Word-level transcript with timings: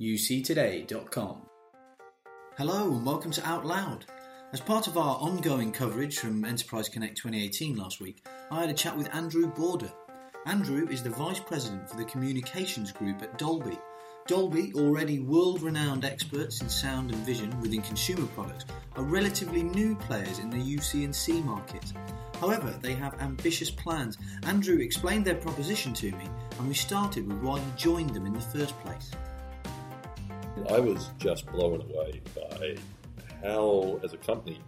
uctoday.com. 0.00 1.42
Hello 2.56 2.94
and 2.94 3.04
welcome 3.04 3.32
to 3.32 3.44
Out 3.44 3.66
Loud. 3.66 4.04
As 4.52 4.60
part 4.60 4.86
of 4.86 4.96
our 4.96 5.16
ongoing 5.16 5.72
coverage 5.72 6.18
from 6.18 6.44
Enterprise 6.44 6.88
Connect 6.88 7.16
2018 7.16 7.76
last 7.76 8.00
week, 8.00 8.24
I 8.52 8.60
had 8.60 8.70
a 8.70 8.74
chat 8.74 8.96
with 8.96 9.12
Andrew 9.12 9.48
Border. 9.48 9.90
Andrew 10.46 10.86
is 10.88 11.02
the 11.02 11.10
Vice 11.10 11.40
President 11.40 11.90
for 11.90 11.96
the 11.96 12.04
Communications 12.04 12.92
Group 12.92 13.22
at 13.22 13.38
Dolby. 13.38 13.76
Dolby, 14.28 14.72
already 14.76 15.18
world 15.18 15.62
renowned 15.62 16.04
experts 16.04 16.60
in 16.62 16.68
sound 16.68 17.10
and 17.10 17.26
vision 17.26 17.60
within 17.60 17.82
consumer 17.82 18.26
products, 18.28 18.66
are 18.94 19.02
relatively 19.02 19.64
new 19.64 19.96
players 19.96 20.38
in 20.38 20.48
the 20.48 20.76
UC 20.76 21.04
and 21.04 21.14
C 21.14 21.40
market. 21.42 21.92
However, 22.40 22.78
they 22.80 22.94
have 22.94 23.20
ambitious 23.20 23.70
plans. 23.70 24.16
Andrew 24.44 24.78
explained 24.78 25.24
their 25.24 25.34
proposition 25.34 25.92
to 25.94 26.12
me, 26.12 26.28
and 26.58 26.68
we 26.68 26.74
started 26.74 27.26
with 27.26 27.38
why 27.38 27.58
he 27.58 27.70
joined 27.76 28.10
them 28.10 28.26
in 28.26 28.32
the 28.32 28.40
first 28.40 28.78
place. 28.80 29.10
I 30.70 30.80
was 30.80 31.10
just 31.18 31.46
blown 31.46 31.80
away 31.80 32.20
by 32.34 32.76
how, 33.42 34.00
as 34.02 34.12
a 34.12 34.16
company, 34.18 34.60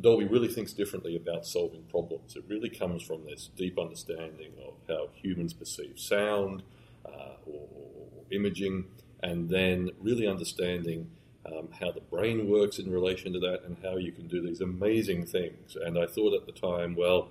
Dolby 0.00 0.26
really 0.26 0.48
thinks 0.48 0.72
differently 0.72 1.16
about 1.16 1.46
solving 1.46 1.82
problems. 1.84 2.36
It 2.36 2.44
really 2.48 2.70
comes 2.70 3.02
from 3.02 3.24
this 3.24 3.50
deep 3.56 3.78
understanding 3.78 4.52
of 4.66 4.74
how 4.88 5.08
humans 5.14 5.52
perceive 5.52 5.98
sound 5.98 6.62
uh, 7.04 7.36
or, 7.46 7.68
or, 7.74 8.06
imaging, 8.30 8.84
and 9.22 9.48
then 9.48 9.90
really 10.00 10.26
understanding 10.26 11.10
um, 11.44 11.68
how 11.80 11.90
the 11.90 12.00
brain 12.00 12.48
works 12.48 12.78
in 12.78 12.90
relation 12.90 13.32
to 13.32 13.40
that 13.40 13.62
and 13.64 13.76
how 13.82 13.96
you 13.96 14.12
can 14.12 14.28
do 14.28 14.40
these 14.40 14.60
amazing 14.60 15.26
things. 15.26 15.76
And 15.76 15.98
I 15.98 16.06
thought 16.06 16.34
at 16.34 16.46
the 16.46 16.52
time, 16.52 16.94
well, 16.94 17.28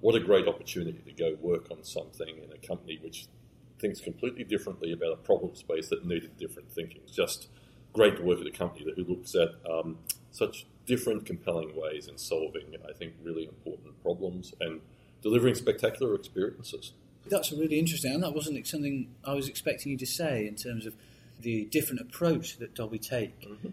what 0.00 0.14
a 0.14 0.20
great 0.20 0.48
opportunity 0.48 1.02
to 1.06 1.12
go 1.12 1.36
work 1.40 1.70
on 1.70 1.84
something 1.84 2.38
in 2.38 2.50
a 2.52 2.66
company 2.66 2.98
which 3.02 3.26
thinks 3.78 4.00
completely 4.00 4.44
differently 4.44 4.92
about 4.92 5.12
a 5.12 5.16
problem 5.16 5.54
space 5.54 5.88
that 5.88 6.04
needed 6.04 6.36
different 6.36 6.70
thinking. 6.70 7.00
Just 7.10 7.48
great 7.92 8.16
to 8.16 8.22
work 8.22 8.40
at 8.40 8.46
a 8.46 8.50
company 8.50 8.84
that 8.84 8.94
who 8.96 9.04
looks 9.04 9.34
at 9.34 9.50
um, 9.70 9.98
such 10.30 10.66
different, 10.86 11.26
compelling 11.26 11.74
ways 11.76 12.08
in 12.08 12.16
solving, 12.18 12.74
I 12.88 12.92
think, 12.92 13.14
really 13.22 13.44
important 13.44 14.00
problems 14.02 14.54
and 14.60 14.80
delivering 15.22 15.54
spectacular 15.54 16.14
experiences. 16.14 16.92
That's 17.26 17.52
really 17.52 17.78
interesting, 17.78 18.14
and 18.14 18.22
that 18.22 18.34
wasn't 18.34 18.66
something 18.66 19.14
I 19.24 19.34
was 19.34 19.48
expecting 19.48 19.92
you 19.92 19.98
to 19.98 20.06
say 20.06 20.46
in 20.46 20.54
terms 20.54 20.86
of 20.86 20.94
the 21.40 21.66
different 21.66 22.00
approach 22.00 22.58
that 22.58 22.74
Dolby 22.74 22.98
take 22.98 23.40
mm-hmm. 23.40 23.68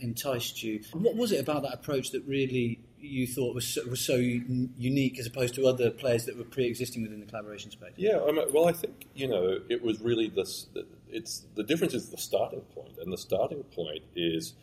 enticed 0.00 0.62
you. 0.62 0.80
What 0.92 1.16
was 1.16 1.32
it 1.32 1.40
about 1.40 1.62
that 1.62 1.74
approach 1.74 2.12
that 2.12 2.24
really 2.26 2.80
you 3.04 3.26
thought 3.26 3.54
was 3.54 3.66
so, 3.66 3.86
was 3.88 4.00
so 4.00 4.16
unique 4.16 5.18
as 5.18 5.26
opposed 5.26 5.54
to 5.54 5.66
other 5.66 5.90
players 5.90 6.24
that 6.24 6.36
were 6.36 6.44
pre-existing 6.44 7.02
within 7.02 7.20
the 7.20 7.26
collaboration 7.26 7.70
space? 7.70 7.92
Yeah, 7.96 8.20
I 8.26 8.32
mean, 8.32 8.46
well, 8.52 8.66
I 8.66 8.72
think 8.72 9.06
you 9.14 9.28
know 9.28 9.60
it 9.68 9.82
was 9.82 10.00
really 10.00 10.28
this. 10.28 10.66
It's 11.08 11.44
the 11.54 11.62
difference 11.62 11.94
is 11.94 12.08
the 12.08 12.18
starting 12.18 12.62
point, 12.74 12.98
and 13.00 13.12
the 13.12 13.18
starting 13.18 13.62
point 13.64 14.02
is 14.16 14.54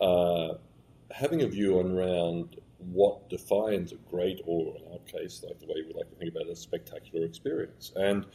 uh, 0.00 0.54
having 1.10 1.42
a 1.42 1.46
view 1.46 1.78
on 1.78 1.96
around 1.96 2.60
what 2.78 3.30
defines 3.30 3.92
a 3.92 3.96
great, 4.10 4.42
or 4.44 4.76
in 4.76 4.92
our 4.92 4.98
case, 5.06 5.42
like 5.46 5.58
the 5.60 5.66
way 5.66 5.82
we 5.86 5.94
like 5.94 6.10
to 6.10 6.16
think 6.16 6.32
about 6.32 6.46
it, 6.46 6.52
a 6.52 6.56
spectacular 6.56 7.24
experience, 7.24 7.92
and. 7.96 8.26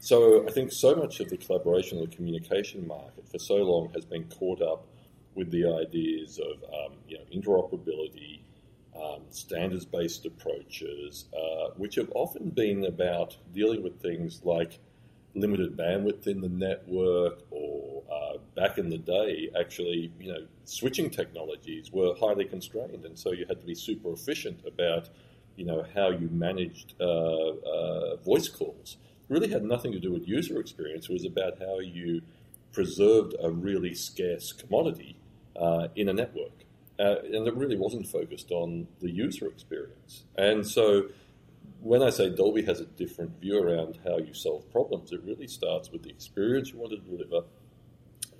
So 0.00 0.46
I 0.46 0.52
think 0.52 0.70
so 0.70 0.94
much 0.94 1.18
of 1.18 1.28
the 1.28 1.36
collaboration 1.36 1.98
and 1.98 2.06
the 2.06 2.14
communication 2.14 2.86
market 2.86 3.28
for 3.28 3.40
so 3.40 3.56
long 3.56 3.90
has 3.94 4.04
been 4.04 4.22
caught 4.26 4.62
up 4.62 4.86
with 5.38 5.50
the 5.50 5.64
ideas 5.66 6.38
of 6.38 6.62
um, 6.64 6.98
you 7.08 7.16
know 7.18 7.24
interoperability, 7.34 8.40
um, 8.96 9.22
standards-based 9.30 10.26
approaches, 10.26 11.26
uh, 11.34 11.70
which 11.76 11.94
have 11.96 12.10
often 12.14 12.50
been 12.50 12.84
about 12.84 13.36
dealing 13.52 13.82
with 13.82 14.00
things 14.00 14.40
like 14.44 14.78
limited 15.34 15.76
bandwidth 15.76 16.26
in 16.26 16.40
the 16.40 16.48
network, 16.48 17.40
or 17.50 18.02
uh, 18.10 18.38
back 18.56 18.78
in 18.78 18.88
the 18.88 18.98
day, 18.98 19.50
actually, 19.58 20.12
you 20.18 20.32
know, 20.32 20.46
switching 20.64 21.10
technologies 21.10 21.92
were 21.92 22.14
highly 22.18 22.44
constrained, 22.44 23.04
and 23.04 23.18
so 23.18 23.32
you 23.32 23.46
had 23.46 23.60
to 23.60 23.66
be 23.66 23.74
super 23.74 24.12
efficient 24.12 24.60
about, 24.66 25.08
you 25.56 25.64
know, 25.64 25.84
how 25.94 26.10
you 26.10 26.28
managed 26.30 26.94
uh, 27.00 27.04
uh 27.04 28.16
voice 28.16 28.48
calls. 28.48 28.96
Really 29.28 29.48
had 29.48 29.64
nothing 29.64 29.92
to 29.92 30.00
do 30.00 30.12
with 30.12 30.26
user 30.26 30.58
experience. 30.58 31.08
It 31.08 31.12
was 31.12 31.24
about 31.26 31.58
how 31.58 31.80
you 31.80 32.22
preserved 32.72 33.34
a 33.42 33.50
really 33.50 33.94
scarce 33.94 34.52
commodity 34.52 35.16
uh, 35.54 35.88
in 35.96 36.08
a 36.08 36.12
network. 36.12 36.64
Uh, 36.98 37.16
and 37.32 37.46
it 37.46 37.54
really 37.54 37.76
wasn't 37.76 38.06
focused 38.08 38.50
on 38.50 38.88
the 39.00 39.10
user 39.10 39.46
experience. 39.46 40.24
And 40.36 40.66
so 40.66 41.04
when 41.80 42.02
I 42.02 42.10
say 42.10 42.28
Dolby 42.28 42.64
has 42.64 42.80
a 42.80 42.86
different 42.86 43.40
view 43.40 43.62
around 43.62 43.98
how 44.04 44.18
you 44.18 44.34
solve 44.34 44.70
problems, 44.72 45.12
it 45.12 45.22
really 45.24 45.46
starts 45.46 45.90
with 45.92 46.02
the 46.02 46.10
experience 46.10 46.72
you 46.72 46.78
want 46.78 46.90
to 46.90 46.98
deliver, 46.98 47.46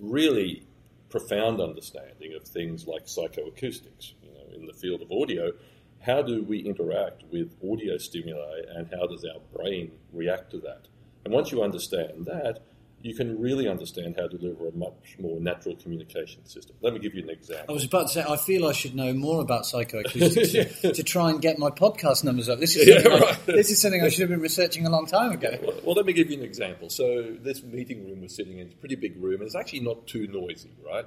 really 0.01 0.67
profound 1.09 1.61
understanding 1.61 2.35
of 2.35 2.47
things 2.47 2.87
like 2.87 3.05
psychoacoustics. 3.07 4.13
You 4.23 4.31
know, 4.31 4.55
in 4.57 4.67
the 4.67 4.73
field 4.73 5.03
of 5.03 5.13
audio, 5.13 5.53
how 6.01 6.23
do 6.23 6.43
we 6.43 6.59
interact 6.59 7.25
with 7.31 7.55
audio 7.63 7.97
stimuli 7.97 8.61
and 8.75 8.89
how 8.93 9.07
does 9.07 9.25
our 9.25 9.41
brain 9.57 9.93
react 10.13 10.51
to 10.51 10.59
that? 10.61 10.89
And 11.25 11.33
once 11.33 11.53
you 11.53 11.63
understand 11.63 12.27
that, 12.27 12.61
you 13.03 13.15
can 13.15 13.41
really 13.41 13.69
understand 13.69 14.17
how 14.19 14.27
to 14.27 14.37
deliver 14.37 14.69
a 14.69 14.73
much 14.73 15.17
more 15.19 15.41
natural 15.41 15.77
communication 15.77 16.45
system. 16.47 16.77
Let 16.81 16.93
me 16.93 16.99
give 16.99 17.15
you 17.15 17.23
an 17.23 17.31
example. 17.31 17.67
I 17.69 17.73
was 17.73 17.85
about 17.85 18.09
to 18.09 18.13
say, 18.13 18.25
I 18.29 18.37
feel 18.37 18.67
I 18.67 18.73
should 18.73 18.95
know 18.95 19.13
more 19.13 19.41
about 19.41 19.63
psychoacoustics 19.63 20.83
yeah. 20.83 20.91
to, 20.91 21.03
try 21.03 21.31
and 21.31 21.41
get 21.41 21.59
my 21.59 21.71
podcast 21.71 22.25
numbers 22.25 22.49
up. 22.49 22.59
This 22.59 22.77
is, 22.77 22.89
yeah, 22.89 23.09
right. 23.09 23.39
I, 23.49 23.53
this 23.53 23.71
is 23.71 23.81
something 23.81 24.03
I 24.03 24.09
should 24.09 24.23
have 24.23 24.31
been 24.31 24.41
researching 24.41 24.85
a 24.87 24.91
long 24.91 25.07
time 25.07 25.33
ago. 25.33 25.59
Well, 25.63 25.81
well, 25.85 25.95
let 25.95 26.07
me 26.07 26.13
give 26.13 26.31
you 26.31 26.39
an 26.39 26.45
example. 26.45 26.91
So, 26.91 27.37
this 27.41 27.63
meeting 27.63 28.05
room 28.05 28.21
we're 28.21 28.29
sitting 28.29 28.59
in 28.59 28.67
is 28.67 28.73
a 28.73 28.77
pretty 28.77 28.97
big 28.97 29.17
room, 29.23 29.35
and 29.35 29.43
it's 29.43 29.57
actually 29.57 29.81
not 29.81 30.07
too 30.07 30.27
noisy, 30.27 30.71
right? 30.85 31.07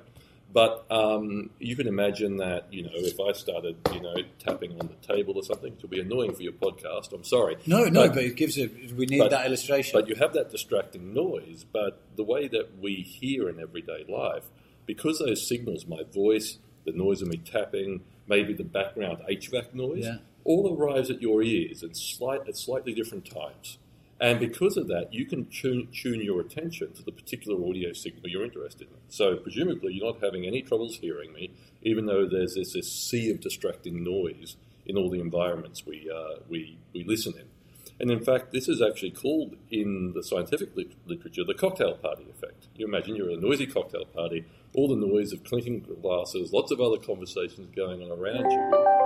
But 0.54 0.86
um, 0.92 1.50
you 1.60 1.76
can 1.76 1.88
imagine 1.88 2.38
that, 2.38 2.74
you 2.74 2.84
know, 2.84 2.90
if 2.94 3.20
I 3.20 3.32
started, 3.32 3.78
you 3.94 4.02
know, 4.02 4.16
tapping 4.40 4.72
on 4.80 4.88
the 4.88 5.08
table 5.08 5.36
or 5.38 5.44
something, 5.44 5.74
it 5.74 5.82
would 5.82 5.92
be 5.92 6.02
annoying 6.02 6.34
for 6.34 6.42
your 6.42 6.52
podcast. 6.52 7.14
I'm 7.14 7.24
sorry. 7.24 7.58
No, 7.66 7.86
no, 7.86 8.08
but, 8.08 8.16
but 8.16 8.24
it 8.24 8.36
gives 8.36 8.58
a, 8.58 8.68
we 8.98 9.06
need 9.06 9.20
but, 9.20 9.32
that 9.32 9.46
illustration. 9.46 9.92
But 9.94 10.10
you 10.10 10.16
have 10.16 10.34
that 10.34 10.52
distracting 10.52 11.14
noise. 11.14 11.66
But 11.72 12.02
the 12.18 12.24
way 12.24 12.50
that 12.50 12.80
we 12.82 12.96
hear 12.96 13.48
in 13.48 13.60
everyday 13.62 14.06
life, 14.10 14.50
because 14.86 15.20
those 15.20 15.48
signals, 15.48 15.86
my 15.88 16.04
voice, 16.14 16.58
the 16.86 16.92
noise 16.92 17.22
of 17.22 17.30
me 17.30 17.38
tapping, 17.38 18.02
maybe 18.28 18.54
the 18.54 18.66
background 18.66 19.20
HVAC 19.30 19.74
noise, 19.74 20.04
yeah. 20.06 20.18
all 20.44 20.76
arrives 20.76 21.10
at 21.10 21.22
your 21.22 21.42
ears 21.42 21.82
at, 21.82 21.96
slight, 21.96 22.48
at 22.48 22.58
slightly 22.58 22.94
different 22.94 23.26
times. 23.26 23.78
And 24.22 24.40
because 24.40 24.78
of 24.78 24.88
that, 24.88 25.12
you 25.12 25.26
can 25.26 25.48
tune, 25.48 25.88
tune, 25.92 26.22
your 26.22 26.42
attention 26.42 26.94
to 26.94 27.02
the 27.02 27.12
particular 27.12 27.68
audio 27.68 27.92
signal 27.92 28.30
you're 28.30 28.44
interested 28.44 28.88
in. 28.88 28.98
So, 29.10 29.36
presumably, 29.38 29.94
you're 29.94 30.14
not 30.14 30.24
having 30.24 30.46
any 30.46 30.62
troubles 30.62 30.98
hearing 30.98 31.34
me, 31.34 31.56
even 31.82 32.06
though 32.06 32.28
there's 32.28 32.54
this, 32.54 32.74
this 32.74 32.92
sea 32.92 33.32
of 33.32 33.42
distracting 33.42 34.04
noise 34.04 34.58
in 34.86 34.96
all 34.96 35.10
the 35.10 35.20
environments 35.20 35.88
we, 35.88 36.08
uh, 36.08 36.40
we, 36.48 36.78
we 36.94 37.04
listen 37.04 37.34
in. 37.34 37.48
And 38.00 38.12
in 38.12 38.24
fact, 38.24 38.52
this 38.52 38.70
is 38.70 38.80
actually 38.80 39.12
called 39.12 39.56
in 39.72 40.14
the 40.14 40.24
scientific 40.24 40.76
lit- 40.76 40.94
literature 41.08 41.44
the 41.44 41.56
cocktail 41.56 41.96
party 41.96 42.26
effect. 42.30 42.68
You 42.76 42.86
imagine 42.86 43.16
you're 43.16 43.32
at 43.32 43.40
a 43.40 43.42
noisy 43.42 43.66
cocktail 43.66 44.06
party, 44.06 44.46
all 44.76 44.88
the 44.88 44.96
noise 44.96 45.34
of 45.34 45.44
clinking 45.44 45.86
glasses, 46.02 46.52
lots 46.54 46.72
of 46.72 46.80
other 46.80 46.98
conversations 46.98 47.76
going 47.76 48.04
on 48.04 48.12
around 48.12 48.52
you 48.52 49.01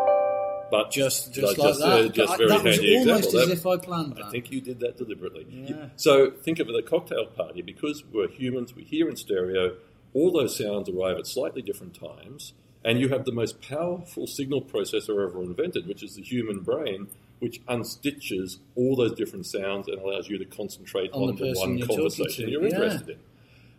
but 0.72 0.92
just 0.92 1.34
just 1.34 1.58
like 1.58 1.68
just, 1.68 1.80
that. 1.80 1.88
Uh, 1.88 2.08
just 2.10 2.38
very 2.38 2.50
that 2.50 2.64
was 2.64 2.76
handy 2.76 2.98
almost 2.98 3.26
example. 3.26 3.40
as 3.40 3.60
if 3.60 3.66
I 3.66 3.78
planned 3.78 4.16
that. 4.16 4.26
I 4.26 4.30
think 4.32 4.52
you 4.52 4.62
did 4.62 4.80
that 4.80 4.98
deliberately. 4.98 5.46
Yeah. 5.50 5.90
So 5.96 6.32
think 6.32 6.60
of 6.60 6.70
a 6.70 6.82
cocktail 6.82 7.26
party 7.28 7.62
because 7.62 8.04
we're 8.12 8.30
humans, 8.30 8.76
we 8.76 8.84
hear 8.84 9.10
in 9.10 9.16
stereo. 9.16 9.78
All 10.14 10.32
those 10.32 10.58
sounds 10.58 10.90
arrive 10.90 11.18
at 11.18 11.28
slightly 11.28 11.62
different 11.62 11.94
times, 11.94 12.54
and 12.86 13.00
you 13.00 13.10
have 13.10 13.26
the 13.26 13.34
most 13.34 13.62
powerful 13.62 14.28
signal 14.28 14.62
processor 14.62 15.28
ever 15.28 15.42
invented, 15.42 15.88
which 15.88 16.02
is 16.02 16.16
the 16.16 16.22
human 16.22 16.62
brain, 16.62 17.08
which 17.40 17.66
unstitches 17.66 18.60
all 18.76 18.96
those 18.96 19.14
different 19.14 19.46
sounds 19.46 19.88
and 19.88 20.00
allows 20.00 20.30
you 20.30 20.38
to 20.38 20.46
concentrate 20.46 21.12
on, 21.12 21.30
on 21.30 21.36
the 21.36 21.54
one 21.54 21.82
conversation 21.86 22.50
you're 22.50 22.62
yeah. 22.62 22.70
interested 22.70 23.10
in. 23.10 23.20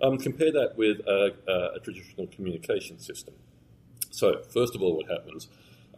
Um, 0.03 0.18
compare 0.18 0.53
that 0.53 0.76
with 0.76 0.98
a, 1.06 1.34
a, 1.48 1.77
a 1.77 1.80
traditional 1.80 2.27
communication 2.27 2.98
system. 2.98 3.32
So, 4.10 4.42
first 4.53 4.74
of 4.74 4.82
all, 4.82 4.94
what 4.97 5.10
happens? 5.10 5.48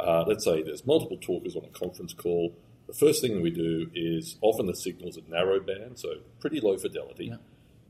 Uh, 0.00 0.24
let's 0.26 0.44
say 0.44 0.62
there's 0.62 0.86
multiple 0.86 1.18
talkers 1.20 1.56
on 1.56 1.64
a 1.64 1.78
conference 1.78 2.12
call. 2.12 2.54
The 2.86 2.94
first 2.94 3.20
thing 3.20 3.42
we 3.42 3.50
do 3.50 3.90
is 3.94 4.36
often 4.40 4.66
the 4.66 4.74
signal's 4.74 5.18
at 5.18 5.28
narrow 5.28 5.60
band, 5.60 5.98
so 5.98 6.16
pretty 6.40 6.60
low 6.60 6.78
fidelity. 6.78 7.26
Yeah. 7.26 7.36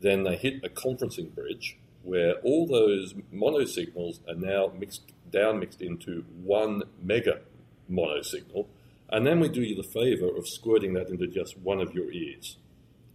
Then 0.01 0.25
they 0.25 0.37
hit 0.37 0.65
a 0.65 0.69
conferencing 0.69 1.35
bridge 1.35 1.77
where 2.03 2.35
all 2.45 2.67
those 2.67 3.15
mono 3.31 3.65
signals 3.65 4.21
are 4.29 4.35
now 4.35 4.73
mixed 4.79 5.13
down 5.31 5.61
mixed 5.61 5.83
into 5.83 6.25
one 6.43 6.83
mega 7.03 7.41
mono 7.89 8.23
signal. 8.23 8.69
And 9.11 9.27
then 9.27 9.41
we 9.41 9.49
do 9.49 9.63
you 9.63 9.75
the 9.75 9.89
favor 9.89 10.29
of 10.37 10.47
squirting 10.47 10.95
that 10.95 11.09
into 11.09 11.27
just 11.27 11.59
one 11.59 11.81
of 11.81 11.95
your 11.95 12.11
ears. 12.11 12.57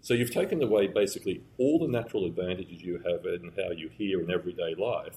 So 0.02 0.14
you've 0.14 0.34
taken 0.34 0.62
away 0.62 0.88
basically 0.88 1.42
all 1.58 1.80
the 1.80 1.88
natural 1.88 2.26
advantages 2.26 2.82
you 2.82 3.02
have 3.06 3.26
in 3.26 3.52
how 3.56 3.72
you 3.72 3.90
hear 3.90 4.22
in 4.22 4.30
everyday 4.30 4.76
life 4.76 5.16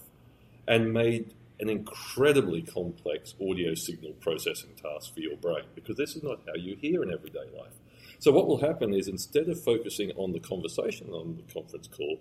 and 0.69 0.93
made 0.93 1.35
an 1.61 1.69
incredibly 1.69 2.63
complex 2.63 3.35
audio 3.41 3.75
signal 3.75 4.13
processing 4.21 4.71
task 4.75 5.15
for 5.15 5.21
your 5.21 5.37
brain 5.37 5.65
because 5.75 5.97
this 5.97 6.15
is 6.15 6.23
not 6.23 6.41
how 6.47 6.55
you 6.55 6.77
hear 6.77 7.03
in 7.03 7.13
everyday 7.13 7.49
life. 7.59 7.73
So, 8.19 8.33
what 8.33 8.47
will 8.47 8.59
happen 8.59 8.95
is 8.95 9.09
instead 9.09 9.49
of 9.49 9.63
focusing 9.63 10.11
on 10.13 10.33
the 10.33 10.41
conversation 10.41 11.11
on 11.11 11.37
the 11.37 11.53
conference 11.53 11.89
call, 11.89 12.19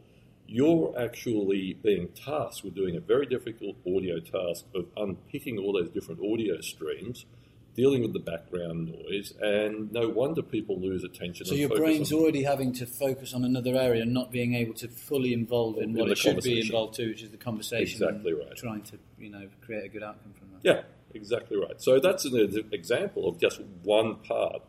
you're 0.48 0.94
actually 1.00 1.74
being 1.82 2.10
tasked 2.10 2.64
with 2.64 2.76
doing 2.76 2.96
a 2.96 3.00
very 3.00 3.26
difficult 3.26 3.76
audio 3.88 4.20
task 4.20 4.66
of 4.76 4.86
unpicking 4.98 5.58
all 5.58 5.74
those 5.74 5.90
different 5.90 6.22
audio 6.22 6.60
streams, 6.62 7.26
dealing 7.76 8.02
with 8.02 8.14
the 8.14 8.20
background 8.20 8.88
noise, 8.88 9.34
and 9.42 9.92
no 9.92 10.08
wonder 10.08 10.42
people 10.42 10.80
lose 10.80 11.04
attention. 11.04 11.46
So 11.46 11.56
your 11.56 11.70
brain's 11.70 12.12
already 12.12 12.44
having 12.44 12.74
to 12.74 12.86
focus 12.86 13.34
on 13.34 13.44
another 13.44 13.76
area 13.76 14.02
and 14.02 14.14
not 14.14 14.32
being 14.32 14.56
able 14.56 14.74
to 14.76 14.88
fully 14.88 15.34
involve 15.34 15.78
in 15.78 15.92
In 15.92 15.96
what 15.96 16.10
it 16.10 16.18
should 16.18 16.42
be 16.42 16.62
involved 16.62 16.96
to, 16.96 17.10
which 17.10 17.22
is 17.22 17.32
the 17.32 17.38
conversation. 17.38 18.02
Exactly 18.02 18.34
right. 18.34 18.56
Trying 18.56 18.84
to, 18.84 18.98
you 19.20 19.30
know, 19.30 19.48
create 19.66 19.84
a 19.84 19.90
good 19.90 20.04
outcome 20.04 20.34
from 20.34 20.50
that. 20.54 20.60
Yeah, 20.64 20.82
exactly 21.14 21.58
right. 21.58 21.82
So 21.82 22.00
that's 22.00 22.26
an 22.26 22.70
example 22.72 23.28
of 23.28 23.40
just 23.40 23.60
one 23.84 24.16
part 24.16 24.62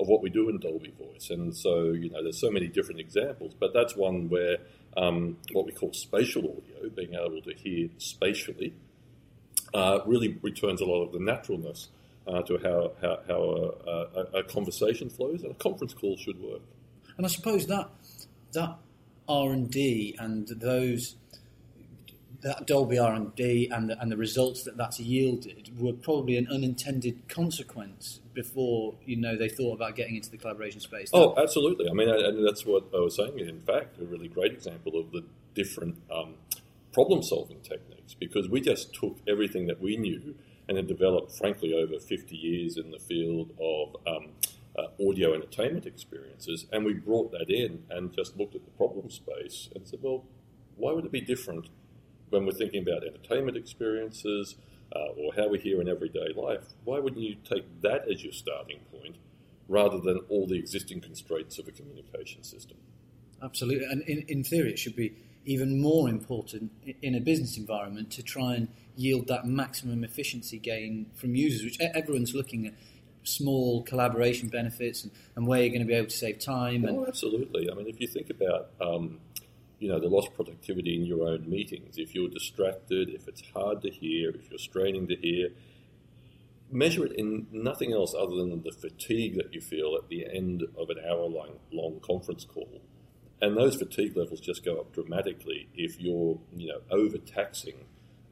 of 0.00 0.08
what 0.08 0.22
we 0.22 0.30
do 0.30 0.48
in 0.48 0.58
Dolby 0.58 0.94
Voice. 0.98 1.30
And 1.30 1.54
so, 1.54 1.90
you 1.90 2.10
know, 2.10 2.22
there's 2.22 2.40
so 2.40 2.50
many 2.50 2.68
different 2.68 3.00
examples, 3.00 3.54
but 3.58 3.74
that's 3.74 3.96
one 3.96 4.28
where 4.28 4.58
um, 4.96 5.36
what 5.52 5.66
we 5.66 5.72
call 5.72 5.92
spatial 5.92 6.42
audio, 6.42 6.88
being 6.90 7.14
able 7.14 7.42
to 7.42 7.54
hear 7.54 7.88
spatially, 7.98 8.74
uh, 9.74 10.00
really 10.06 10.38
returns 10.42 10.80
a 10.80 10.84
lot 10.84 11.02
of 11.02 11.12
the 11.12 11.18
naturalness 11.18 11.88
uh, 12.26 12.42
to 12.42 12.58
how, 12.58 12.92
how, 13.00 13.18
how 13.26 13.42
a, 13.42 13.90
a, 13.90 14.40
a 14.40 14.44
conversation 14.44 15.10
flows 15.10 15.42
and 15.42 15.52
a 15.52 15.54
conference 15.54 15.94
call 15.94 16.16
should 16.16 16.40
work. 16.40 16.62
And 17.16 17.26
I 17.26 17.28
suppose 17.28 17.66
that 17.66 17.90
that 18.52 18.76
R 19.28 19.52
and 19.52 19.70
D 19.70 20.16
and 20.18 20.48
those 20.48 21.16
that 22.42 22.66
Dolby 22.66 22.98
R 22.98 23.14
and 23.14 23.34
D 23.34 23.70
and 23.72 23.90
the, 23.90 24.00
and 24.00 24.10
the 24.10 24.16
results 24.16 24.64
that 24.64 24.76
that's 24.76 24.98
yielded 24.98 25.70
were 25.78 25.92
probably 25.92 26.36
an 26.36 26.48
unintended 26.50 27.28
consequence 27.28 28.20
before 28.34 28.94
you 29.04 29.16
know 29.16 29.36
they 29.36 29.48
thought 29.48 29.74
about 29.74 29.94
getting 29.94 30.16
into 30.16 30.30
the 30.30 30.38
collaboration 30.38 30.80
space. 30.80 31.10
Oh, 31.12 31.34
absolutely. 31.40 31.88
I 31.88 31.92
mean, 31.92 32.08
and 32.08 32.46
that's 32.46 32.66
what 32.66 32.84
I 32.94 32.98
was 32.98 33.16
saying. 33.16 33.38
In 33.38 33.60
fact, 33.60 33.98
a 34.00 34.04
really 34.04 34.28
great 34.28 34.52
example 34.52 34.98
of 34.98 35.12
the 35.12 35.24
different 35.54 35.96
um, 36.10 36.34
problem-solving 36.92 37.60
techniques 37.60 38.14
because 38.14 38.48
we 38.48 38.60
just 38.60 38.94
took 38.94 39.18
everything 39.28 39.66
that 39.66 39.80
we 39.80 39.96
knew 39.96 40.34
and 40.68 40.76
had 40.76 40.86
developed, 40.86 41.36
frankly, 41.36 41.74
over 41.74 41.98
50 41.98 42.36
years 42.36 42.76
in 42.76 42.90
the 42.90 42.98
field 42.98 43.52
of 43.60 43.96
um, 44.06 44.30
uh, 44.78 45.08
audio 45.08 45.34
entertainment 45.34 45.86
experiences, 45.86 46.66
and 46.72 46.84
we 46.84 46.94
brought 46.94 47.30
that 47.32 47.50
in 47.50 47.82
and 47.90 48.14
just 48.14 48.36
looked 48.36 48.54
at 48.54 48.64
the 48.64 48.70
problem 48.72 49.10
space 49.10 49.68
and 49.74 49.86
said, 49.86 49.98
well, 50.02 50.24
why 50.76 50.92
would 50.92 51.04
it 51.04 51.12
be 51.12 51.20
different 51.20 51.68
when 52.30 52.46
we're 52.46 52.52
thinking 52.52 52.82
about 52.82 53.04
entertainment 53.04 53.56
experiences 53.56 54.56
uh, 54.94 55.08
or 55.18 55.32
how 55.34 55.48
we 55.48 55.58
hear 55.58 55.80
in 55.80 55.88
everyday 55.88 56.32
life? 56.34 56.64
Why 56.84 56.98
wouldn't 56.98 57.22
you 57.22 57.36
take 57.44 57.82
that 57.82 58.10
as 58.10 58.22
your 58.22 58.32
starting 58.32 58.80
point 58.90 59.16
rather 59.68 59.98
than 59.98 60.18
all 60.28 60.46
the 60.46 60.58
existing 60.58 61.00
constraints 61.00 61.58
of 61.58 61.68
a 61.68 61.72
communication 61.72 62.42
system? 62.42 62.78
Absolutely, 63.42 63.84
and 63.84 64.02
in, 64.02 64.24
in 64.28 64.44
theory, 64.44 64.70
it 64.70 64.78
should 64.78 64.96
be 64.96 65.14
even 65.44 65.80
more 65.80 66.08
important 66.08 66.70
in 67.02 67.14
a 67.14 67.20
business 67.20 67.56
environment 67.56 68.10
to 68.12 68.22
try 68.22 68.54
and 68.54 68.68
yield 68.96 69.26
that 69.28 69.46
maximum 69.46 70.04
efficiency 70.04 70.58
gain 70.58 71.06
from 71.14 71.34
users, 71.34 71.64
which 71.64 71.78
everyone's 71.80 72.34
looking 72.34 72.66
at 72.66 72.74
small 73.24 73.82
collaboration 73.82 74.48
benefits 74.48 75.04
and, 75.04 75.12
and 75.36 75.46
where 75.46 75.60
you're 75.60 75.70
going 75.70 75.80
to 75.80 75.86
be 75.86 75.94
able 75.94 76.08
to 76.08 76.16
save 76.16 76.38
time. 76.38 76.84
And 76.84 76.98
Oh, 76.98 77.06
absolutely. 77.06 77.70
I 77.70 77.74
mean, 77.74 77.86
if 77.86 78.00
you 78.00 78.06
think 78.06 78.30
about, 78.30 78.70
um, 78.80 79.18
you 79.78 79.88
know, 79.88 79.98
the 79.98 80.08
lost 80.08 80.34
productivity 80.34 80.94
in 80.96 81.04
your 81.04 81.28
own 81.28 81.48
meetings, 81.48 81.98
if 81.98 82.14
you're 82.14 82.28
distracted, 82.28 83.08
if 83.08 83.28
it's 83.28 83.42
hard 83.54 83.82
to 83.82 83.90
hear, 83.90 84.30
if 84.30 84.50
you're 84.50 84.58
straining 84.58 85.08
to 85.08 85.16
hear, 85.16 85.48
measure 86.70 87.04
it 87.04 87.12
in 87.12 87.46
nothing 87.52 87.92
else 87.92 88.14
other 88.18 88.34
than 88.34 88.62
the 88.62 88.72
fatigue 88.72 89.36
that 89.36 89.52
you 89.54 89.60
feel 89.60 89.94
at 89.96 90.08
the 90.08 90.26
end 90.32 90.62
of 90.76 90.88
an 90.88 90.96
hour-long 91.06 91.58
long 91.70 92.00
conference 92.00 92.44
call. 92.44 92.80
And 93.42 93.56
those 93.56 93.74
fatigue 93.74 94.16
levels 94.16 94.40
just 94.40 94.64
go 94.64 94.78
up 94.78 94.94
dramatically 94.94 95.68
if 95.74 96.00
you're, 96.00 96.38
you 96.56 96.68
know, 96.68 96.80
overtaxing, 96.92 97.74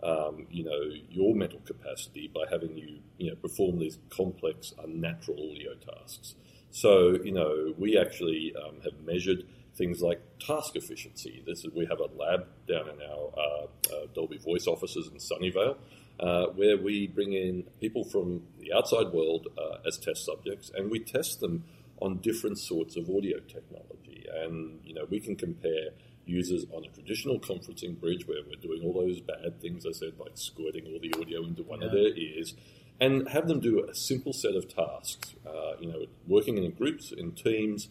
um, 0.05 0.47
you 0.51 0.63
know, 0.63 0.81
your 1.11 1.35
mental 1.35 1.59
capacity 1.67 2.31
by 2.33 2.45
having 2.49 2.79
you, 2.79 3.01
you 3.19 3.31
know, 3.31 3.37
perform 3.37 3.81
these 3.81 3.99
complex, 4.09 4.73
unnatural 4.83 5.51
audio 5.51 5.75
tasks. 5.75 6.37
So, 6.71 7.19
you 7.25 7.33
know, 7.33 7.75
we 7.77 7.99
actually 7.99 8.55
um, 8.57 8.77
have 8.85 9.05
measured 9.05 9.45
things 9.75 10.01
like 10.01 10.21
task 10.39 10.77
efficiency. 10.77 11.43
This 11.45 11.65
is 11.65 11.75
we 11.75 11.87
have 11.87 11.99
a 11.99 12.09
lab 12.17 12.47
down 12.69 12.89
in 12.89 13.03
our 13.03 13.33
uh, 13.37 13.65
uh, 13.93 14.07
Dolby 14.15 14.39
Voice 14.39 14.69
offices 14.69 15.11
in 15.11 15.19
Sunnyvale, 15.19 15.77
uh, 16.21 16.47
where 16.55 16.77
we 16.77 17.09
bring 17.09 17.33
in 17.33 17.65
people 17.81 18.05
from 18.05 18.43
the 18.61 18.73
outside 18.73 19.13
world 19.13 19.49
uh, 19.59 19.89
as 19.89 19.99
test 19.99 20.25
subjects, 20.25 20.71
and 20.73 20.89
we 20.89 21.01
test 21.01 21.41
them 21.41 21.65
on 22.01 22.19
different 22.19 22.59
sorts 22.59 22.97
of 22.97 23.09
audio 23.09 23.39
technology. 23.41 24.27
And 24.43 24.81
you 24.85 24.95
know, 24.95 25.07
we 25.11 25.21
can 25.21 25.37
compare 25.37 25.91
users 26.25 26.65
on 26.73 26.85
a 26.85 26.89
traditional 26.89 27.41
conferencing 27.41 27.99
bridge 28.01 28.27
where 28.27 28.39
we're 28.47 28.61
doing 28.61 28.83
all 28.83 28.93
those 28.93 29.21
bad 29.21 29.61
things 29.61 29.85
I 29.87 29.93
said, 29.93 30.13
like 30.19 30.33
squirting 30.35 30.87
all 30.87 30.99
the 31.01 31.15
audio 31.21 31.45
into 31.45 31.63
one 31.63 31.83
of 31.83 31.93
their 31.93 32.17
ears, 32.17 32.55
and 33.01 33.29
have 33.29 33.49
them 33.49 33.61
do 33.61 33.85
a 33.85 33.95
simple 33.95 34.33
set 34.33 34.55
of 34.55 34.69
tasks. 34.69 35.35
Uh, 35.47 35.77
you 35.81 35.89
know, 35.89 36.07
working 36.27 36.59
in 36.59 36.71
groups, 36.73 37.13
in 37.13 37.33
teams, 37.33 37.89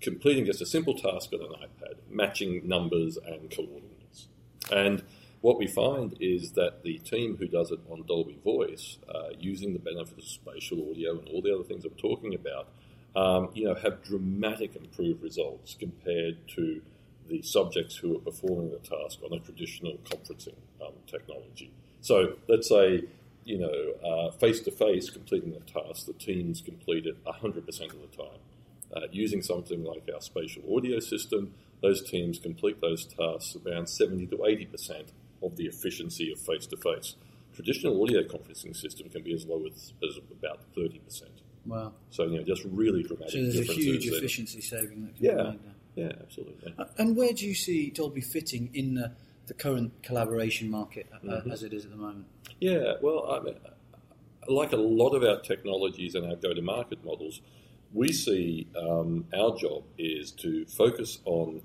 completing 0.00 0.44
just 0.44 0.62
a 0.62 0.66
simple 0.66 0.94
task 0.94 1.32
on 1.32 1.40
an 1.40 1.52
iPad, 1.52 1.94
matching 2.10 2.66
numbers 2.66 3.18
and 3.26 3.50
coordinates. 3.50 4.28
And 4.70 5.02
what 5.40 5.58
we 5.58 5.66
find 5.66 6.16
is 6.20 6.52
that 6.52 6.82
the 6.82 6.98
team 6.98 7.36
who 7.36 7.46
does 7.46 7.70
it 7.70 7.78
on 7.88 8.04
Dolby 8.06 8.38
Voice, 8.42 8.98
uh, 9.08 9.30
using 9.38 9.72
the 9.72 9.78
benefit 9.78 10.18
of 10.18 10.24
spatial 10.24 10.90
audio 10.90 11.18
and 11.18 11.28
all 11.28 11.42
the 11.42 11.54
other 11.54 11.64
things 11.64 11.84
I'm 11.84 11.92
talking 11.92 12.34
about, 12.34 12.68
um, 13.18 13.48
you 13.52 13.64
know, 13.64 13.74
have 13.74 14.02
dramatic 14.04 14.76
improved 14.76 15.22
results 15.22 15.76
compared 15.78 16.36
to 16.54 16.80
the 17.28 17.42
subjects 17.42 17.96
who 17.96 18.16
are 18.16 18.20
performing 18.20 18.70
the 18.70 18.78
task 18.78 19.18
on 19.24 19.36
a 19.36 19.40
traditional 19.40 19.98
conferencing 20.04 20.54
um, 20.80 20.92
technology. 21.06 21.72
So 22.00 22.36
let's 22.48 22.68
say, 22.68 23.02
you 23.44 23.58
know, 23.58 24.30
face 24.38 24.60
to 24.60 24.70
face 24.70 25.10
completing 25.10 25.50
the 25.50 25.60
task, 25.60 26.06
the 26.06 26.12
teams 26.12 26.60
complete 26.60 27.06
it 27.06 27.22
100% 27.24 27.46
of 27.46 27.66
the 27.66 28.16
time. 28.16 28.40
Uh, 28.94 29.00
using 29.10 29.42
something 29.42 29.84
like 29.84 30.08
our 30.14 30.20
spatial 30.20 30.62
audio 30.74 31.00
system, 31.00 31.52
those 31.82 32.08
teams 32.08 32.38
complete 32.38 32.80
those 32.80 33.04
tasks 33.04 33.56
around 33.66 33.88
70 33.88 34.28
to 34.28 34.36
80% 34.36 35.08
of 35.42 35.56
the 35.56 35.66
efficiency 35.66 36.32
of 36.32 36.38
face 36.38 36.66
to 36.66 36.76
face. 36.76 37.16
Traditional 37.52 38.00
audio 38.02 38.22
conferencing 38.22 38.76
system 38.76 39.08
can 39.08 39.22
be 39.22 39.34
as 39.34 39.44
low 39.44 39.62
as, 39.66 39.92
as 40.08 40.16
about 40.30 40.60
30%. 40.76 41.00
Wow, 41.68 41.92
So, 42.10 42.24
you 42.24 42.38
know, 42.38 42.44
just 42.44 42.64
really 42.64 43.02
dramatic 43.02 43.32
so 43.32 43.42
there's 43.42 43.68
a 43.68 43.72
huge 43.72 44.06
efficiency 44.06 44.60
saving 44.60 45.04
that 45.04 45.16
can 45.16 45.24
Yeah. 45.24 45.36
be 45.36 45.50
made 45.50 45.60
there. 45.62 45.74
Yeah, 46.06 46.12
absolutely. 46.22 46.74
Uh, 46.78 46.84
And 46.98 47.16
where 47.16 47.32
do 47.32 47.46
you 47.46 47.54
see 47.54 47.90
Dolby 47.90 48.20
fitting 48.20 48.70
in 48.74 48.94
the, 48.94 49.12
the 49.46 49.54
current 49.54 50.02
collaboration 50.02 50.70
market 50.70 51.06
uh, 51.12 51.18
Mhm. 51.18 51.52
as 51.52 51.62
it 51.62 51.72
is 51.72 51.84
at 51.84 51.90
the 51.90 51.96
moment? 51.96 52.26
Yeah, 52.60 52.94
well, 53.02 53.30
I 53.30 53.40
mean, 53.40 53.54
like 54.48 54.72
a 54.72 54.76
lot 54.76 55.10
of 55.14 55.22
our 55.22 55.40
technologies 55.40 56.14
and 56.14 56.26
our 56.26 56.36
go-to-market 56.36 57.04
models, 57.04 57.40
we 57.92 58.12
see 58.12 58.66
um, 58.76 59.26
our 59.34 59.56
job 59.56 59.84
is 59.98 60.30
to 60.32 60.64
focus 60.66 61.18
on 61.24 61.62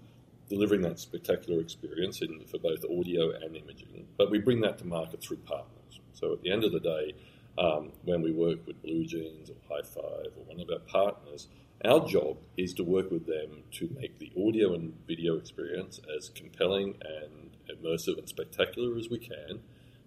delivering 0.49 0.81
that 0.81 0.99
spectacular 0.99 1.59
experience 1.61 2.21
in, 2.21 2.39
for 2.45 2.57
both 2.59 2.83
audio 2.85 3.31
and 3.31 3.55
imaging, 3.55 4.07
but 4.17 4.29
we 4.29 4.39
bring 4.39 4.61
that 4.61 4.77
to 4.79 4.85
market 4.85 5.21
through 5.21 5.37
partners. 5.37 5.99
So 6.13 6.33
at 6.33 6.41
the 6.41 6.51
end 6.51 6.63
of 6.63 6.71
the 6.71 6.79
day, 6.79 7.13
um, 7.57 7.91
when 8.03 8.21
we 8.21 8.31
work 8.31 8.65
with 8.65 8.81
BlueJeans 8.83 9.49
or 9.49 9.55
Highfive 9.69 10.37
or 10.37 10.43
one 10.45 10.59
of 10.59 10.69
our 10.69 10.79
partners, 10.79 11.47
our 11.85 12.05
job 12.07 12.37
is 12.57 12.73
to 12.75 12.83
work 12.83 13.11
with 13.11 13.25
them 13.25 13.63
to 13.73 13.89
make 13.99 14.17
the 14.19 14.31
audio 14.37 14.73
and 14.73 14.93
video 15.05 15.37
experience 15.37 15.99
as 16.17 16.29
compelling 16.29 16.95
and 17.01 17.77
immersive 17.77 18.17
and 18.17 18.27
spectacular 18.27 18.97
as 18.97 19.09
we 19.09 19.19
can. 19.19 19.59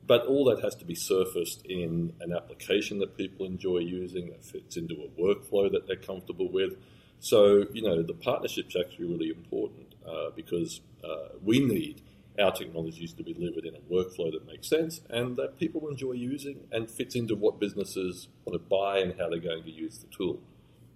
But 0.07 0.27
all 0.27 0.45
that 0.47 0.63
has 0.63 0.75
to 0.77 0.85
be 0.85 0.95
surfaced 0.95 1.67
in 1.67 2.15
an 2.21 2.33
application 2.33 3.01
that 3.01 3.17
people 3.17 3.45
enjoy 3.45 3.79
using 3.79 4.31
that 4.31 4.45
fits 4.45 4.77
into 4.77 4.95
a 4.95 5.21
workflow 5.21 5.71
that 5.73 5.87
they're 5.87 5.97
comfortable 5.97 6.51
with. 6.51 6.77
So, 7.19 7.67
you 7.73 7.83
know, 7.83 8.03
the 8.03 8.15
partnership's 8.15 8.77
actually 8.77 9.07
really 9.07 9.31
important 9.31 9.95
uh, 10.09 10.31
because 10.35 10.81
uh, 11.05 11.35
we 11.43 11.59
need 11.59 12.03
our 12.41 12.53
technologies 12.53 13.13
to 13.15 13.23
be 13.23 13.33
delivered 13.33 13.65
in 13.65 13.75
a 13.75 13.79
workflow 13.93 14.31
that 14.33 14.47
makes 14.47 14.69
sense 14.69 15.01
and 15.09 15.37
that 15.37 15.59
people 15.59 15.89
enjoy 15.89 16.13
using 16.13 16.67
and 16.71 16.91
fits 16.91 17.15
into 17.15 17.35
what 17.35 17.61
businesses 17.61 18.29
want 18.45 18.55
to 18.55 18.69
buy 18.69 18.99
and 18.99 19.19
how 19.19 19.29
they're 19.29 19.39
going 19.39 19.65
to 19.65 19.71
use 19.71 19.99
the 19.99 20.07
tool. 20.09 20.41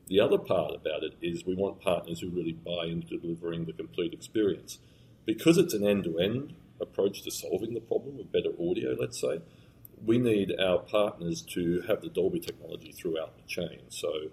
The 0.09 0.21
other 0.21 0.39
part 0.39 0.75
about 0.75 1.05
it 1.05 1.15
is 1.23 1.47
we 1.47 1.55
want 1.55 1.81
partners 1.81 2.21
who 2.21 2.31
really 2.31 2.53
buy 2.53 2.87
into 2.87 3.17
delivering 3.17 3.65
the 3.65 3.73
complete 3.73 4.13
experience. 4.13 4.79
Because 5.25 5.57
it's 5.57 5.75
an 5.75 5.87
end 5.87 6.05
to 6.05 6.19
end 6.19 6.55
approach 6.81 7.23
to 7.23 7.31
solving 7.31 7.75
the 7.75 7.81
problem 7.81 8.19
of 8.19 8.33
better 8.33 8.51
audio, 8.61 8.97
let's 8.99 9.21
say, 9.21 9.41
we 10.05 10.19
need 10.19 10.53
our 10.59 10.79
partners 10.79 11.43
to 11.43 11.83
have 11.87 12.01
the 12.01 12.09
Dolby 12.09 12.41
technology 12.41 12.91
throughout 12.93 13.37
the 13.37 13.47
chain. 13.47 13.83
So, 13.91 14.31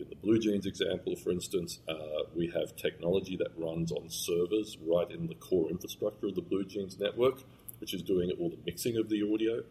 in 0.00 0.08
the 0.08 0.16
BlueJeans 0.16 0.66
example, 0.66 1.16
for 1.16 1.30
instance, 1.30 1.80
uh, 1.88 2.24
we 2.34 2.46
have 2.48 2.76
technology 2.76 3.36
that 3.36 3.48
runs 3.56 3.92
on 3.92 4.08
servers 4.08 4.76
right 4.86 5.10
in 5.10 5.26
the 5.26 5.34
core 5.34 5.70
infrastructure 5.70 6.26
of 6.26 6.34
the 6.34 6.42
BlueJeans 6.42 7.00
network, 7.00 7.42
which 7.80 7.94
is 7.94 8.02
doing 8.02 8.30
all 8.38 8.50
the 8.50 8.58
mixing 8.64 8.96
of 8.96 9.08
the 9.08 9.22
audio. 9.22 9.62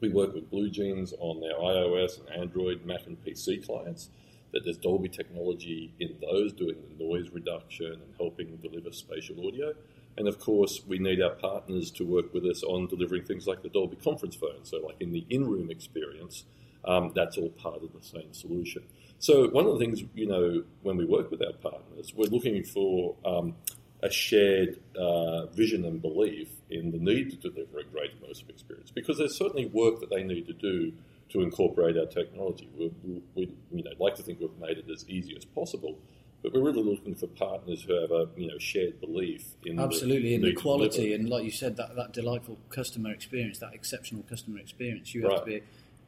We 0.00 0.08
work 0.08 0.34
with 0.34 0.50
BlueJeans 0.50 1.12
on 1.18 1.40
their 1.40 1.54
iOS 1.54 2.20
and 2.20 2.42
Android, 2.42 2.84
Mac, 2.86 3.06
and 3.06 3.22
PC 3.22 3.64
clients 3.64 4.10
that 4.52 4.64
there's 4.64 4.78
Dolby 4.78 5.08
technology 5.08 5.92
in 6.00 6.16
those 6.20 6.52
doing 6.52 6.76
the 6.88 7.04
noise 7.04 7.30
reduction 7.30 7.92
and 7.92 8.14
helping 8.18 8.56
deliver 8.56 8.92
spatial 8.92 9.46
audio. 9.46 9.74
And 10.16 10.26
of 10.26 10.38
course, 10.38 10.82
we 10.86 10.98
need 10.98 11.22
our 11.22 11.34
partners 11.34 11.90
to 11.92 12.04
work 12.04 12.34
with 12.34 12.44
us 12.44 12.62
on 12.62 12.88
delivering 12.88 13.24
things 13.24 13.46
like 13.46 13.62
the 13.62 13.68
Dolby 13.68 13.96
conference 13.96 14.34
phone. 14.34 14.64
So, 14.64 14.78
like 14.78 14.96
in 15.00 15.12
the 15.12 15.24
in 15.30 15.48
room 15.48 15.70
experience, 15.70 16.44
um, 16.84 17.12
that's 17.14 17.36
all 17.36 17.50
part 17.50 17.82
of 17.82 17.92
the 17.92 18.02
same 18.02 18.32
solution. 18.32 18.82
So, 19.18 19.48
one 19.50 19.66
of 19.66 19.72
the 19.74 19.78
things, 19.78 20.02
you 20.14 20.26
know, 20.26 20.64
when 20.82 20.96
we 20.96 21.04
work 21.04 21.30
with 21.30 21.42
our 21.42 21.52
partners, 21.52 22.12
we're 22.16 22.30
looking 22.30 22.64
for 22.64 23.16
um, 23.24 23.54
a 24.02 24.10
shared 24.10 24.80
uh, 24.98 25.46
vision 25.46 25.84
and 25.84 26.00
belief 26.00 26.48
in 26.70 26.90
the 26.90 26.98
need 26.98 27.30
to 27.30 27.36
deliver 27.36 27.80
a 27.80 27.84
great 27.84 28.20
immersive 28.20 28.48
experience 28.48 28.90
because 28.90 29.18
there's 29.18 29.36
certainly 29.36 29.66
work 29.66 30.00
that 30.00 30.08
they 30.10 30.22
need 30.22 30.46
to 30.46 30.54
do 30.54 30.92
to 31.28 31.42
incorporate 31.42 31.96
our 31.98 32.06
technology. 32.06 32.68
We, 32.76 33.22
we, 33.34 33.54
you 33.70 33.84
know, 33.84 33.90
like 33.98 34.14
to 34.16 34.22
think 34.22 34.40
we've 34.40 34.56
made 34.58 34.78
it 34.78 34.86
as 34.90 35.08
easy 35.08 35.36
as 35.36 35.44
possible, 35.44 35.98
but 36.42 36.52
we're 36.52 36.62
really 36.62 36.82
looking 36.82 37.14
for 37.14 37.26
partners 37.26 37.82
who 37.82 38.00
have 38.00 38.10
a 38.10 38.28
you 38.36 38.48
know 38.48 38.58
shared 38.58 39.00
belief 39.00 39.44
in 39.64 39.78
absolutely 39.78 40.30
the 40.30 40.34
in 40.36 40.40
the 40.42 40.54
quality 40.54 41.12
and 41.12 41.28
like 41.28 41.44
you 41.44 41.50
said 41.50 41.76
that, 41.76 41.94
that 41.96 42.12
delightful 42.12 42.58
customer 42.70 43.10
experience, 43.12 43.58
that 43.58 43.74
exceptional 43.74 44.22
customer 44.22 44.58
experience. 44.58 45.14
You 45.14 45.22
have 45.22 45.30
Right. 45.32 45.38
to 45.40 45.44
be 45.46 45.62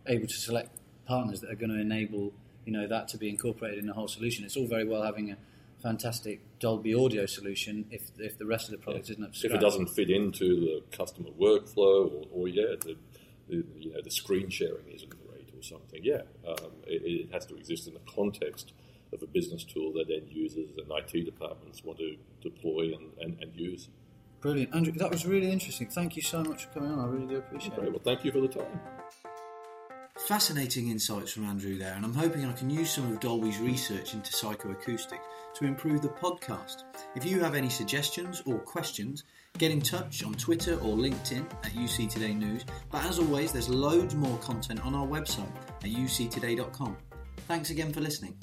able 0.06 0.26
to 0.26 0.34
select 0.34 0.70
partners 1.06 1.40
that 1.40 1.50
are 1.50 1.56
going 1.56 1.70
to 1.70 1.80
enable 1.80 2.32
you 2.64 2.72
know 2.72 2.86
that 2.86 3.08
to 3.08 3.18
be 3.18 3.28
incorporated 3.28 3.78
in 3.78 3.86
the 3.86 3.92
whole 3.92 4.08
solution. 4.08 4.44
It's 4.44 4.56
all 4.56 4.66
very 4.66 4.86
well 4.86 5.02
having 5.02 5.30
a 5.30 5.36
fantastic 5.82 6.40
Dolby 6.60 6.94
audio 6.94 7.26
solution 7.26 7.86
if 7.90 8.02
if 8.18 8.38
the 8.38 8.46
rest 8.46 8.66
of 8.66 8.72
the 8.72 8.78
product 8.78 9.10
isn't 9.10 9.22
up 9.22 9.32
to 9.32 9.46
if 9.46 9.52
it 9.52 9.60
doesn't 9.60 9.88
fit 9.88 10.10
into 10.10 10.60
the 10.60 10.96
customer 10.96 11.30
workflow, 11.30 12.10
or, 12.10 12.24
or 12.32 12.48
yeah, 12.48 12.76
the, 12.80 12.96
the 13.48 13.64
you 13.78 13.92
know 13.92 14.00
the 14.02 14.10
screen 14.10 14.48
sharing 14.48 14.86
isn't 14.88 15.10
great 15.10 15.50
or 15.56 15.62
something. 15.62 16.00
Yeah, 16.02 16.22
um, 16.46 16.72
it, 16.86 17.02
it 17.04 17.32
has 17.32 17.46
to 17.46 17.56
exist 17.56 17.88
in 17.88 17.94
the 17.94 18.00
context 18.14 18.72
of 19.12 19.22
a 19.22 19.26
business 19.26 19.64
tool 19.64 19.92
that 19.92 20.10
end 20.10 20.28
users 20.30 20.70
and 20.78 20.90
IT 20.90 21.24
departments 21.24 21.84
want 21.84 21.98
to 21.98 22.16
deploy 22.40 22.94
and, 22.94 23.12
and, 23.20 23.42
and 23.42 23.54
use. 23.54 23.88
Brilliant, 24.40 24.74
Andrew. 24.74 24.92
That 24.94 25.10
was 25.10 25.26
really 25.26 25.52
interesting. 25.52 25.88
Thank 25.88 26.16
you 26.16 26.22
so 26.22 26.42
much 26.42 26.64
for 26.64 26.72
coming 26.72 26.92
on. 26.92 26.98
I 26.98 27.06
really 27.06 27.26
do 27.26 27.36
appreciate 27.36 27.74
Great. 27.74 27.88
it. 27.88 27.92
Well, 27.92 28.02
thank 28.02 28.24
you 28.24 28.32
for 28.32 28.40
the 28.40 28.48
time. 28.48 28.80
Fascinating 30.26 30.88
insights 30.88 31.32
from 31.32 31.44
Andrew 31.44 31.76
there, 31.76 31.94
and 31.94 32.04
I'm 32.04 32.14
hoping 32.14 32.44
I 32.44 32.52
can 32.52 32.70
use 32.70 32.92
some 32.92 33.10
of 33.10 33.18
Dolby's 33.18 33.58
research 33.58 34.14
into 34.14 34.30
psychoacoustics 34.30 35.18
to 35.54 35.64
improve 35.64 36.00
the 36.00 36.10
podcast. 36.10 36.84
If 37.16 37.24
you 37.24 37.40
have 37.40 37.56
any 37.56 37.68
suggestions 37.68 38.40
or 38.46 38.60
questions, 38.60 39.24
get 39.58 39.72
in 39.72 39.80
touch 39.80 40.22
on 40.22 40.34
Twitter 40.34 40.74
or 40.74 40.96
LinkedIn 40.96 41.44
at 41.64 41.72
UC 41.72 42.08
Today 42.08 42.34
News. 42.34 42.64
But 42.92 43.04
as 43.04 43.18
always, 43.18 43.50
there's 43.50 43.68
loads 43.68 44.14
more 44.14 44.38
content 44.38 44.86
on 44.86 44.94
our 44.94 45.06
website 45.06 45.50
at 45.82 45.90
uctoday.com. 45.90 46.96
Thanks 47.48 47.70
again 47.70 47.92
for 47.92 48.00
listening. 48.00 48.36